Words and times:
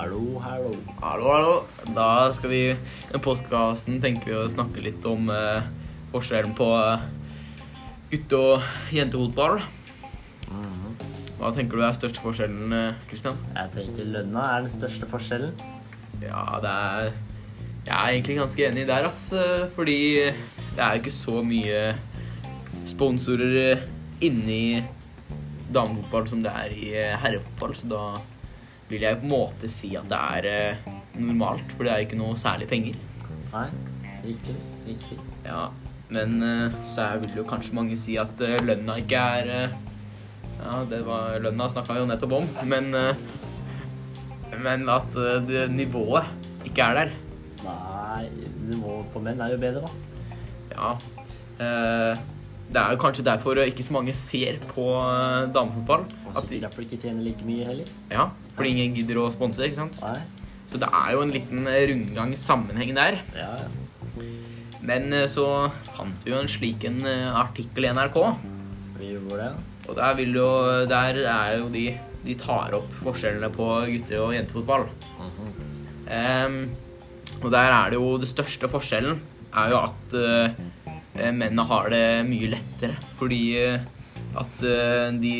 Hallo, 0.00 0.38
hallo. 0.40 0.70
Hallo, 1.02 1.26
hallo. 1.28 1.54
Da 1.92 2.32
skal 2.32 2.48
vi 2.48 2.60
i 2.72 3.18
postkassen 3.20 3.98
tenker 4.00 4.30
vi 4.30 4.36
å 4.38 4.46
snakke 4.48 4.80
litt 4.80 5.04
om 5.04 5.26
eh, 5.28 5.66
forskjellen 6.08 6.54
på 6.56 6.68
eh, 6.80 7.02
gutte- 8.08 8.38
og 8.40 8.94
jentefotball. 8.96 9.58
Mhm. 10.48 10.94
Hva 11.36 11.50
tenker 11.52 11.76
du 11.76 11.84
er 11.84 11.98
største 11.98 12.24
forskjellen, 12.24 12.72
eh, 12.78 12.96
Christian? 13.10 13.36
Jeg 13.58 13.74
tenker 13.76 14.08
lønna 14.14 14.46
er 14.54 14.64
den 14.64 14.72
største 14.72 15.10
forskjellen. 15.10 15.52
Ja, 16.24 16.46
det 16.64 16.72
er 16.72 17.12
Jeg 17.84 17.92
er 17.98 18.08
egentlig 18.14 18.38
ganske 18.40 18.66
enig 18.70 18.86
der, 18.88 19.04
ass. 19.12 19.32
eh, 19.36 19.68
Fordi 19.76 20.00
det 20.24 20.80
er 20.80 20.96
jo 20.96 21.02
ikke 21.04 21.16
så 21.20 21.44
mye 21.44 21.84
sponsorer 22.88 23.56
eh, 23.76 23.84
inni 24.24 24.82
damefotball 25.68 26.26
som 26.32 26.40
det 26.42 26.56
er 26.56 26.72
i 26.72 26.94
eh, 26.96 27.16
herrefotball, 27.20 27.76
så 27.76 27.92
da 27.92 28.04
vil 28.90 29.04
jeg 29.06 29.20
på 29.20 29.26
en 29.28 29.32
måte 29.32 29.70
si 29.70 29.92
at 29.98 30.08
det 30.10 30.18
er 30.18 30.48
eh, 30.50 30.90
normalt, 31.20 31.72
for 31.76 31.86
det 31.86 31.92
er 31.94 32.04
ikke 32.04 32.18
noe 32.18 32.38
særlig 32.40 32.68
penger. 32.70 32.98
Nei, 33.52 33.68
riktig. 34.24 34.56
Riktig. 34.86 35.18
Ja, 35.46 35.68
men 36.10 36.36
eh, 36.42 36.76
så 36.90 37.06
vil 37.22 37.40
jo 37.40 37.46
kanskje 37.48 37.76
mange 37.78 37.98
si 38.00 38.18
at 38.20 38.42
eh, 38.46 38.58
lønna 38.66 38.98
ikke 39.02 39.22
er 39.40 39.52
Ja, 40.60 40.82
det 40.90 41.00
var 41.06 41.38
lønna 41.40 41.70
snakka 41.72 41.96
jo 41.96 42.08
nettopp 42.10 42.34
om, 42.42 42.50
men 42.68 42.90
Men 44.60 44.88
at 44.92 45.14
det 45.46 45.70
nivået 45.72 46.26
ikke 46.66 46.82
er 46.84 46.98
der. 46.98 47.12
Nei, 47.64 48.26
nivået 48.68 49.06
på 49.14 49.22
menn 49.24 49.40
er 49.40 49.54
jo 49.54 49.60
bedre, 49.62 49.86
da. 49.86 50.10
Ja. 50.74 50.90
eh, 51.64 52.18
det 52.70 52.78
er 52.78 52.94
jo 52.94 53.00
kanskje 53.02 53.24
derfor 53.26 53.58
eh, 53.58 53.70
ikke 53.72 53.84
så 53.86 53.94
mange 53.96 54.12
ser 54.14 54.60
på 54.70 54.84
eh, 54.94 55.48
damefotball. 55.54 56.04
Og 56.26 56.30
At 56.30 56.44
de, 56.44 56.48
sikkert 56.48 56.66
derfor 56.68 56.84
ikke 56.86 57.00
tjener 57.02 57.24
like 57.26 57.46
mye 57.46 57.64
heller. 57.66 57.88
ja, 58.10 58.28
fordi 58.54 58.74
ingen 58.74 58.94
gidder 58.98 59.18
å 59.18 59.30
sponse, 59.34 59.64
ikke 59.66 59.80
sant. 59.80 59.98
Nei. 60.04 60.20
Så 60.70 60.78
det 60.78 60.90
er 60.94 61.08
jo 61.16 61.24
en 61.24 61.32
liten 61.34 61.66
eh, 61.66 61.82
rundgang 61.90 62.36
sammenheng 62.38 62.92
der. 62.94 63.18
Ja, 63.34 63.50
ja. 63.64 64.28
Men 64.86 65.12
så 65.28 65.44
fant 65.92 66.22
vi 66.24 66.32
jo 66.32 66.38
en 66.40 66.48
slik 66.48 66.86
en 66.88 67.02
artikkel 67.36 67.84
i 67.84 67.90
NRK. 67.92 68.16
Vi 68.96 69.10
gjorde 69.10 69.42
det. 69.42 69.50
Og 69.90 69.98
der, 69.98 70.14
vil 70.16 70.38
jo, 70.38 70.46
der 70.88 71.18
er 71.26 71.58
jo 71.58 71.66
de 71.72 71.90
De 72.20 72.34
tar 72.36 72.74
opp 72.76 72.88
forskjellene 73.00 73.48
på 73.52 73.66
gutte- 73.88 74.20
og 74.20 74.34
jentefotball. 74.34 74.86
Mm 75.18 75.30
-hmm. 75.36 76.46
um, 76.46 76.70
og 77.42 77.50
der 77.50 77.72
er 77.72 77.90
det 77.90 77.96
jo 77.96 78.16
Det 78.18 78.28
største 78.28 78.68
forskjellen 78.68 79.20
er 79.56 79.70
jo 79.72 79.78
at 79.82 80.14
eh, 80.14 80.58
mennene 81.14 81.66
har 81.66 81.90
det 81.92 82.04
mye 82.28 82.50
lettere. 82.54 82.96
Fordi 83.18 83.42
eh, 83.60 83.86
at 84.38 84.64
eh, 84.66 85.08
de 85.20 85.34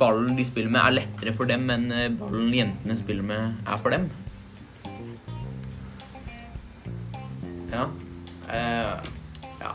ballen 0.00 0.36
de 0.38 0.44
spiller 0.46 0.72
med, 0.72 0.80
er 0.80 0.98
lettere 1.00 1.34
for 1.36 1.50
dem 1.50 1.66
enn 1.72 1.90
eh, 1.92 2.12
ballen 2.14 2.52
jentene 2.54 2.96
spiller 3.00 3.26
med, 3.26 3.58
er 3.66 3.80
for 3.82 3.94
dem. 3.94 4.08
Ja. 7.74 7.88
Eh, 8.48 9.10
ja. 9.60 9.72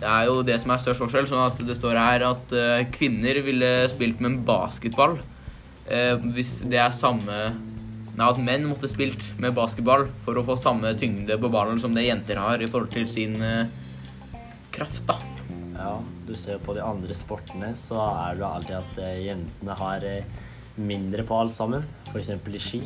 Det 0.00 0.08
er 0.08 0.30
jo 0.30 0.40
det 0.46 0.56
som 0.62 0.72
er 0.72 0.80
størst 0.82 1.02
forskjell. 1.02 1.28
sånn 1.30 1.44
at 1.44 1.60
Det 1.66 1.76
står 1.78 2.00
her 2.00 2.24
at 2.30 2.56
eh, 2.56 2.86
kvinner 2.94 3.42
ville 3.44 3.74
spilt 3.92 4.22
med 4.22 4.32
en 4.32 4.40
basketball 4.46 5.18
eh, 5.86 6.16
hvis 6.34 6.60
det 6.64 6.80
er 6.80 6.96
samme 6.96 7.42
Nei, 8.12 8.26
at 8.28 8.36
menn 8.44 8.66
måtte 8.68 8.90
spilt 8.92 9.22
med 9.40 9.54
basketball 9.56 10.02
for 10.26 10.36
å 10.36 10.42
få 10.44 10.58
samme 10.60 10.90
tyngde 11.00 11.38
på 11.40 11.48
ballen 11.48 11.78
som 11.80 11.94
det 11.96 12.04
jenter 12.04 12.36
har 12.36 12.60
i 12.60 12.68
forhold 12.68 12.90
til 12.92 13.06
sin 13.08 13.38
eh, 13.40 13.70
kraft, 14.82 15.06
da. 15.06 15.16
Ja, 15.76 15.96
du 16.26 16.34
ser 16.36 16.58
jo 16.58 16.64
på 16.66 16.74
de 16.76 16.82
andre 16.84 17.14
sportene, 17.16 17.72
så 17.78 17.98
er 18.02 18.38
det 18.38 18.46
alltid 18.46 18.76
at 18.78 18.98
eh, 19.02 19.20
jentene 19.28 19.76
har 19.78 20.04
eh, 20.06 20.24
mindre 20.76 21.24
på 21.26 21.38
alt 21.42 21.54
sammen. 21.56 21.86
F.eks. 22.12 22.30
i 22.34 22.60
ski 22.60 22.82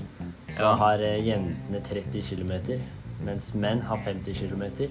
så 0.55 0.63
Ja. 0.71 0.75
har 0.81 1.03
eh, 1.05 1.19
jentene 1.25 1.83
30 1.85 2.23
km, 2.23 2.81
mens 3.27 3.53
menn 3.55 3.83
har 3.89 3.99
50 4.05 4.35
km. 4.39 4.89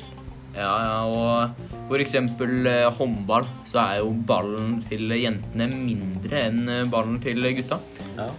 Ja, 0.55 0.71
ja, 0.85 0.99
og 1.11 1.89
for 1.89 1.99
eksempel 1.99 2.67
håndball, 2.95 3.43
så 3.67 3.81
er 3.81 3.97
jo 3.99 4.13
ballen 4.27 4.77
til 4.87 5.11
jentene 5.11 5.67
mindre 5.67 6.45
enn 6.47 6.69
ballen 6.91 7.17
til 7.23 7.43
gutta. 7.57 7.79
Ja. 8.15 8.29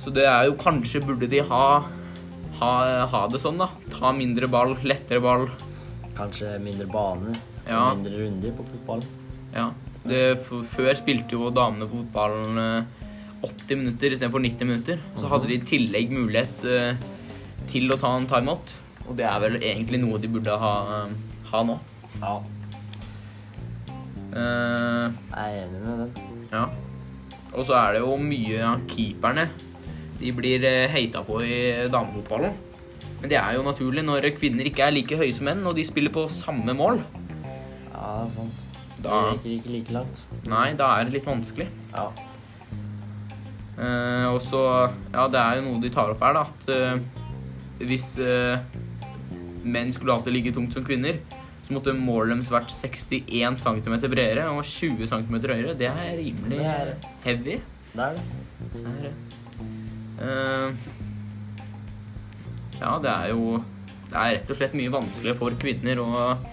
Så 0.00 0.12
det 0.14 0.24
er 0.24 0.46
jo 0.48 0.54
kanskje 0.56 1.02
burde 1.04 1.28
de 1.28 1.42
ha, 1.44 1.64
ha, 2.62 2.72
ha 3.12 3.26
det 3.28 3.42
sånn, 3.42 3.60
da. 3.60 3.68
Ta 3.92 4.14
mindre 4.16 4.48
ball, 4.48 4.78
lettere 4.88 5.20
ball. 5.20 5.50
Kanskje 6.16 6.56
mindre 6.64 6.88
bane 6.88 7.34
Ja. 7.68 7.94
mindre 7.94 8.22
runder 8.22 8.56
på 8.56 8.66
fotball. 8.72 9.04
Ja. 9.54 9.68
Det, 10.08 10.22
for, 10.46 10.64
før 10.64 10.92
spilte 10.96 11.36
jo 11.36 11.50
damene 11.52 11.88
fotballen 11.90 12.60
eh, 12.62 13.06
80 13.44 13.80
minutter 13.82 14.14
istedenfor 14.14 14.42
90 14.44 14.70
minutter. 14.70 15.00
Så 15.20 15.30
hadde 15.30 15.50
de 15.50 15.58
i 15.58 15.64
tillegg 15.68 16.12
mulighet 16.14 16.68
eh, 16.68 17.08
til 17.68 17.92
å 17.92 18.00
ta 18.00 18.14
en 18.16 18.28
timeout. 18.30 18.76
Og 19.08 19.16
det 19.18 19.26
er 19.28 19.42
vel 19.44 19.58
egentlig 19.60 20.00
noe 20.02 20.20
de 20.22 20.30
burde 20.32 20.60
ha, 20.62 20.76
eh, 21.02 21.42
ha 21.52 21.66
nå. 21.66 21.80
Ja, 22.22 22.38
Uh, 24.28 25.08
jeg 25.32 25.54
er 25.56 25.62
enig 25.64 25.78
med 25.80 26.00
den. 26.02 26.10
ja. 26.52 26.66
Og 27.56 27.64
så 27.64 27.72
er 27.78 27.94
det 27.96 28.02
jo 28.02 28.16
mye 28.20 28.58
av 28.60 28.82
keeperne. 28.90 29.46
De 30.18 30.32
blir 30.36 30.64
eh, 30.68 30.90
heita 30.92 31.22
på 31.24 31.38
i 31.46 31.86
damefotballen. 31.88 32.52
Men 33.22 33.30
det 33.32 33.38
er 33.40 33.54
jo 33.56 33.64
naturlig 33.64 34.04
når 34.04 34.28
kvinner 34.36 34.68
ikke 34.68 34.84
er 34.84 34.92
like 34.92 35.16
høye 35.16 35.32
som 35.32 35.48
menn, 35.48 35.64
og 35.66 35.78
de 35.78 35.86
spiller 35.88 36.12
på 36.12 36.26
samme 36.28 36.74
mål. 36.76 37.00
Ja, 37.98 38.10
det 38.22 38.28
er 38.28 38.34
sant. 38.36 38.64
Det 38.98 39.18
gikk 39.42 39.46
ikke 39.58 39.72
like 39.74 39.94
langt. 39.94 40.24
nei, 40.50 40.72
da 40.78 40.92
er 40.98 41.06
det 41.06 41.18
litt 41.18 41.26
vanskelig. 41.26 41.68
Ja. 41.94 42.08
Eh, 43.78 44.26
og 44.26 44.40
så 44.42 44.62
Ja, 45.12 45.28
det 45.30 45.38
er 45.38 45.58
jo 45.58 45.66
noe 45.68 45.82
de 45.82 45.90
tar 45.94 46.10
opp 46.10 46.22
her, 46.22 46.34
da. 46.34 46.46
At 46.46 46.70
eh, 46.74 46.98
hvis 47.86 48.16
eh, 48.22 48.58
menn 49.62 49.92
skulle 49.94 50.16
hatt 50.16 50.26
det 50.26 50.34
like 50.34 50.54
tungt 50.54 50.74
som 50.74 50.86
kvinner, 50.86 51.20
så 51.66 51.76
måtte 51.76 51.94
målet 51.94 52.34
deres 52.38 52.50
vært 52.50 52.72
61 52.74 53.58
cm 53.62 53.96
bredere 54.08 54.48
og 54.50 54.62
20 54.64 55.06
cm 55.10 55.34
høyere. 55.38 55.76
Det 55.78 55.90
er 55.90 56.14
rimelig 56.18 56.58
Det 56.58 56.70
er 56.74 56.94
heavy. 57.26 57.58
Det 57.92 58.04
er 58.04 58.18
det. 58.18 58.24
Det 58.74 58.84
er 58.84 59.02
det. 59.06 59.14
Eh, 60.18 60.70
ja, 62.78 62.92
det 63.02 63.10
er 63.10 63.28
jo 63.30 63.58
Det 64.08 64.16
er 64.16 64.32
rett 64.38 64.50
og 64.50 64.56
slett 64.56 64.74
mye 64.78 64.90
vanskeligere 64.90 65.36
for 65.38 65.54
kvinner 65.60 66.00
og 66.02 66.46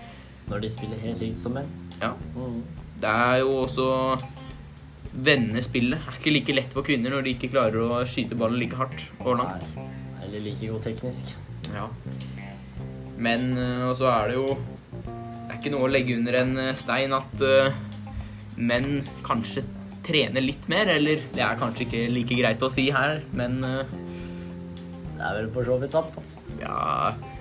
Når 0.50 0.62
de 0.62 0.72
spiller 0.74 1.02
helt 1.02 1.22
likt 1.24 1.42
som 1.42 1.56
menn. 1.58 1.70
Ja. 2.02 2.14
Mm. 2.36 2.62
Det 3.02 3.12
er 3.12 3.42
jo 3.44 3.54
også 3.66 3.90
Vende 5.16 5.62
spillet 5.64 6.02
er 6.04 6.18
ikke 6.18 6.32
like 6.34 6.54
lett 6.58 6.74
for 6.76 6.84
kvinner 6.84 7.14
når 7.14 7.24
de 7.24 7.32
ikke 7.38 7.48
klarer 7.54 7.80
å 7.86 8.02
skyte 8.10 8.36
ballen 8.36 8.60
like 8.60 8.76
hardt 8.76 9.00
og 9.22 9.38
langt. 9.40 9.70
Nei. 9.78 9.86
Eller 10.26 10.44
like 10.44 10.68
god 10.68 10.84
teknisk. 10.84 11.30
Ja. 11.72 11.86
Men 13.16 13.54
eh, 13.56 13.86
og 13.88 13.96
så 13.96 14.10
er 14.12 14.34
det 14.34 14.36
jo 14.36 14.50
Det 14.58 15.54
er 15.54 15.60
ikke 15.62 15.72
noe 15.72 15.88
å 15.88 15.92
legge 15.94 16.18
under 16.18 16.40
en 16.42 16.52
eh, 16.60 16.74
stein 16.80 17.16
at 17.16 17.46
uh, 17.48 17.78
menn 18.60 19.06
kanskje 19.24 19.64
trener 20.06 20.44
litt 20.44 20.68
mer, 20.70 20.92
eller 20.98 21.24
det 21.34 21.42
er 21.42 21.62
kanskje 21.62 21.88
ikke 21.88 22.02
like 22.12 22.36
greit 22.38 22.66
å 22.66 22.70
si 22.74 22.90
her, 22.94 23.24
men 23.34 23.56
uh, 23.64 23.96
Det 25.16 25.24
er 25.24 25.40
vel 25.40 25.50
for 25.56 25.72
så 25.72 25.80
vidt 25.80 25.96
sant, 25.96 26.20
da. 26.20 26.68
ja 26.68 27.35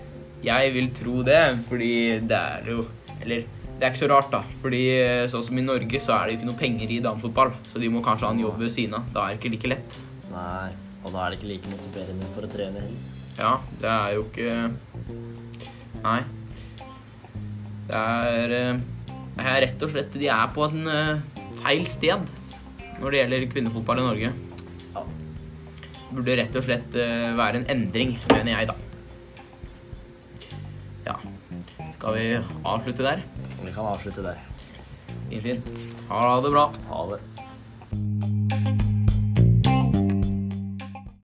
Jeg 0.44 0.72
vil 0.74 0.90
tro 0.96 1.22
det, 1.26 1.42
fordi 1.68 1.92
det 2.28 2.38
er 2.38 2.72
jo 2.74 2.86
Eller 3.22 3.44
det 3.74 3.82
er 3.82 3.90
ikke 3.90 4.04
så 4.04 4.08
rart, 4.12 4.30
da. 4.30 4.40
Fordi 4.62 4.82
eh, 5.00 5.24
sånn 5.30 5.42
som 5.48 5.58
i 5.58 5.64
Norge, 5.64 5.98
så 6.02 6.14
er 6.14 6.28
det 6.28 6.34
jo 6.34 6.38
ikke 6.38 6.48
noe 6.50 6.60
penger 6.60 6.92
i 6.94 7.00
damefotball. 7.02 7.50
Så 7.72 7.82
de 7.82 7.90
må 7.90 8.04
kanskje 8.06 8.28
ha 8.28 8.36
en 8.36 8.42
jobb 8.44 8.60
ved 8.62 8.70
siden 8.70 8.94
av. 9.00 9.08
Da 9.14 9.24
er 9.24 9.34
det 9.34 9.40
ikke 9.40 9.50
like 9.56 9.70
lett. 9.72 9.98
Nei. 10.30 10.70
Og 11.02 11.10
da 11.10 11.24
er 11.24 11.32
det 11.32 11.40
ikke 11.40 11.50
like 11.50 11.72
motiverende 11.72 12.30
for 12.36 12.46
å 12.46 12.52
trene 12.52 12.84
heller. 12.84 13.10
Ja, 13.34 13.50
det 13.82 13.90
er 13.90 14.14
jo 14.14 14.22
ikke 14.28 14.52
Nei. 16.04 16.20
Det 17.88 17.98
er, 17.98 18.54
eh, 18.60 19.18
det 19.34 19.48
er 19.50 19.60
rett 19.64 19.82
og 19.82 19.90
slett 19.90 20.14
De 20.14 20.28
er 20.30 20.52
på 20.54 20.68
en 20.68 20.88
eh, 20.92 21.42
feil 21.64 21.84
sted 21.90 22.30
når 23.00 23.10
det 23.10 23.20
gjelder 23.20 23.46
kvinnefotball 23.50 24.00
i 24.00 24.06
Norge. 24.06 24.32
Ja. 24.94 25.06
Burde 26.14 26.38
rett 26.38 26.56
og 26.56 26.62
slett 26.62 26.94
være 26.94 27.58
en 27.58 27.70
endring, 27.74 28.14
mener 28.30 28.52
jeg, 28.54 28.68
da. 28.70 28.93
Ja. 31.04 31.16
Skal 31.98 32.14
vi 32.16 32.26
avslutte 32.64 33.04
der? 33.04 33.22
Vi 33.64 33.72
kan 33.72 33.86
avslutte 33.86 34.24
der. 34.24 34.40
Fint. 35.44 35.68
Ha 36.08 36.40
det 36.40 36.50
bra. 36.54 36.68
Ha 36.88 37.04
det. 37.12 37.20